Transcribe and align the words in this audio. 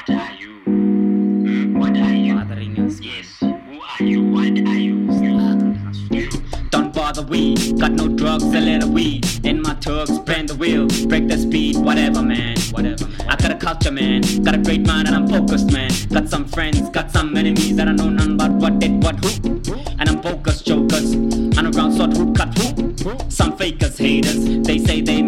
What 0.00 0.16
are 0.16 0.32
you? 0.32 0.52
Hmm? 0.64 1.78
What 1.78 1.94
are 1.94 2.14
you? 2.14 2.34
Bothering 2.34 2.78
us. 2.80 3.00
Yes. 3.00 3.36
Who 3.40 3.52
are 3.82 4.02
you? 4.02 4.22
What 4.30 4.58
are 4.66 4.78
you? 4.78 4.90
Don't 6.70 6.94
bother, 6.94 7.22
we 7.22 7.54
got 7.74 7.92
no 7.92 8.08
drugs, 8.08 8.44
a 8.44 8.60
little 8.60 8.88
weed. 8.90 9.26
In 9.44 9.60
my 9.60 9.74
tugs, 9.74 10.18
brand 10.20 10.48
the 10.48 10.54
wheel, 10.54 10.86
break 11.06 11.28
the 11.28 11.36
speed, 11.36 11.76
whatever, 11.76 12.22
man. 12.22 12.56
Whatever, 12.70 13.08
man. 13.08 13.28
I 13.28 13.36
got 13.36 13.50
a 13.50 13.56
culture, 13.56 13.90
man. 13.90 14.22
Got 14.42 14.54
a 14.54 14.58
great 14.58 14.86
mind 14.86 15.06
and 15.06 15.16
I'm 15.16 15.28
focused, 15.28 15.70
man. 15.70 15.90
Got 16.08 16.30
some 16.30 16.46
friends, 16.46 16.88
got 16.88 17.10
some 17.10 17.36
enemies 17.36 17.76
that 17.76 17.86
I 17.86 17.92
know 17.92 18.08
none 18.08 18.34
about 18.34 18.52
what 18.52 18.78
did 18.78 19.02
what 19.02 19.22
who. 19.22 19.52
And 19.98 20.08
I'm 20.08 20.22
focused, 20.22 20.64
jokers. 20.64 21.12
Underground 21.58 21.94
sort 21.94 22.16
who 22.16 22.32
cut 22.32 22.56
who. 22.56 23.18
Some 23.28 23.56
fakers, 23.56 23.98
haters. 23.98 24.46
They 24.66 24.78
say 24.78 25.02
they 25.02 25.20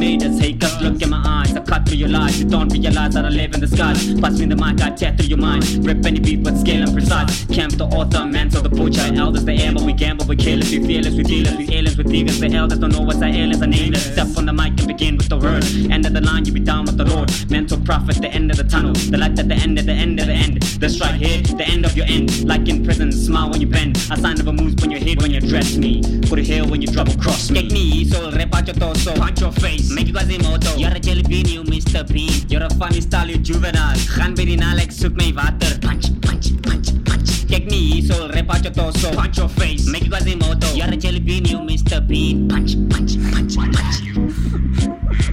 You 2.39 2.45
don't 2.45 2.73
realize 2.73 3.15
that 3.15 3.25
I 3.25 3.29
live 3.29 3.55
in 3.55 3.61
the 3.61 3.69
skies. 3.69 4.21
Pass 4.21 4.39
me 4.39 4.47
the 4.47 4.57
mic, 4.57 4.81
I 4.81 4.91
tear 4.91 5.15
through 5.17 5.27
your 5.27 5.39
mind. 5.39 5.65
Rip 5.85 6.05
any 6.05 6.21
beat 6.21 6.43
but 6.43 6.57
scale 6.57 6.83
and 6.83 6.93
precise. 6.93 7.45
Camp 7.47 7.73
the 7.75 7.87
author, 7.87 8.25
man, 8.25 8.51
so 8.51 8.61
the 8.61 8.69
butcher. 8.69 9.01
Elders, 9.15 9.45
the 9.45 9.53
amber, 9.53 9.83
we 9.83 9.93
gamble, 9.93 10.27
we 10.27 10.37
kill 10.37 10.61
it. 10.61 10.71
We 10.71 10.87
fearless, 10.87 11.15
we 11.15 11.23
dealers, 11.23 11.57
we 11.57 11.65
aliens, 11.75 11.97
we 11.99 12.05
dealers. 12.05 12.41
The 12.41 12.55
elders 12.55 12.79
don't 12.79 12.93
know 12.93 13.01
what's 13.01 13.23
our 13.23 13.29
aliens, 13.29 13.63
are 13.63 13.67
nameless. 13.67 14.13
Step 14.13 14.29
on 14.37 14.47
the 14.47 14.53
mic 14.53 14.79
and 14.79 14.87
begin 14.87 15.17
with 15.17 15.29
the 15.29 15.39
word. 15.39 15.65
End 15.91 16.07
of 16.07 16.13
the 16.13 16.21
line, 16.21 16.45
you 16.45 16.53
be 16.53 16.61
down 16.61 16.85
with 16.85 16.97
the 16.97 17.05
Lord. 17.05 17.31
Mental 17.51 17.79
prophet, 17.81 18.17
the 18.21 18.29
end 18.29 18.51
of 18.51 18.57
the 18.57 18.65
tunnel. 18.65 18.93
The 18.93 19.19
light 19.19 19.39
at 19.39 19.49
the 19.49 19.55
end 19.55 19.79
of 19.79 19.87
the 19.87 19.93
end 19.93 20.21
of 20.21 20.27
the 20.27 20.35
end. 20.35 20.63
This 20.83 21.01
right 21.01 21.15
here, 21.15 21.43
the 21.43 21.67
end 21.67 21.85
of 21.85 21.97
your 21.97 22.07
end. 22.07 22.45
Like 22.45 22.69
in 22.69 22.85
prison, 22.85 23.13
smile 23.13 23.51
when 23.51 23.61
you 23.61 23.67
bend. 23.67 23.97
A 24.11 24.17
sign 24.17 24.39
of 24.41 24.47
a 24.47 24.53
moose 24.53 24.75
when 24.81 24.91
you 25.13 25.23
when 25.23 25.31
you 25.31 25.41
dress 25.41 25.77
me. 25.77 26.03
Put 26.29 26.39
a 26.39 26.43
hill 26.43 26.69
when 26.69 26.81
you 26.81 26.89
double 26.89 27.15
cross 27.17 27.51
me. 27.51 27.63
Get 27.63 27.73
me, 27.73 28.05
so 28.05 28.31
rap 28.31 28.55
out 28.55 28.67
your 28.67 28.77
torso. 28.77 29.15
Punch 29.15 29.41
your 29.41 29.53
face, 29.53 29.91
make 29.91 30.07
you 30.07 30.13
guys 30.13 30.29
emoto. 30.29 30.79
You're 30.79 30.91
a 30.91 31.01
jelly 31.01 31.23
bean, 31.23 31.47
you 31.47 31.63
Mr. 31.65 32.07
Bean. 32.07 32.49
You're 32.49 32.65
a 32.65 32.71
funny 32.75 33.01
style, 33.01 33.29
you 33.29 33.39
juvenile. 33.39 33.97
Gaan 34.17 34.35
by 34.35 34.45
die 34.45 34.57
nalek, 34.57 34.93
soek 34.93 35.15
my 35.17 35.33
water. 35.37 35.79
Punch, 35.81 36.09
punch, 36.23 36.53
punch, 36.63 37.05
punch. 37.05 37.31
Kijk 37.49 37.71
me, 37.71 38.03
so 38.03 38.29
rap 38.29 38.51
out 38.51 38.65
your 38.65 38.73
torso. 38.73 39.13
Punch 39.13 39.39
your 39.39 39.49
face, 39.49 39.87
make 39.87 40.05
you 40.05 40.11
guys 40.11 40.25
emoto. 40.25 40.75
You're 40.77 40.93
a 40.93 40.97
jelly 40.97 41.21
bean, 41.21 41.45
you 41.45 41.59
Mr. 41.59 42.07
Bean. 42.07 42.49
Punch, 42.49 42.77
punch, 42.89 43.17
punch, 43.33 43.57
punch. 43.57 43.97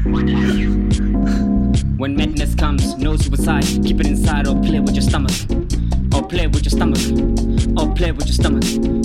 What 0.06 0.24
are 0.24 0.54
you? 0.62 0.72
When 1.98 2.16
madness 2.16 2.56
comes, 2.56 2.96
no 2.96 3.16
suicide. 3.16 3.66
Keep 3.84 4.02
it 4.02 4.08
inside 4.08 4.48
or 4.48 4.56
play 4.62 4.80
with 4.80 4.96
your 4.96 5.04
stomach. 5.04 5.36
Or 6.14 6.24
play 6.24 6.48
with 6.48 6.64
your 6.66 6.72
stomach. 6.72 7.02
Or 7.78 7.94
play 7.94 8.12
with 8.12 8.26
your 8.26 8.34
stomach. 8.34 8.64
What 8.64 8.88
are 8.88 8.94
you? 8.94 8.99